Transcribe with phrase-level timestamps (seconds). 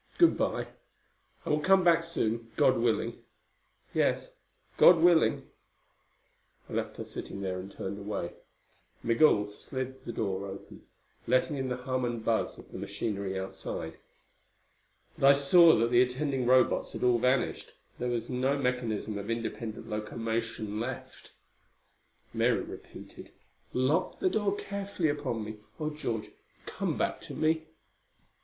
[0.17, 0.65] "Good by.
[1.45, 3.21] I will come back soon, God willing."
[3.93, 4.33] "Yes.
[4.77, 5.47] God willing."
[6.67, 8.33] I left her sitting there and turned away.
[9.03, 10.87] Migul slid the door open,
[11.27, 13.99] letting in the hum and buzz of the machinery outside.
[15.19, 17.71] But I saw that the attending Robots had all vanished.
[17.99, 21.31] There was no mechanism of independent locomotion left.
[22.33, 23.29] Mary repeated,
[23.71, 25.57] "Lock the door carefully upon me.
[25.79, 26.31] Oh, George,
[26.65, 27.67] come back to me!"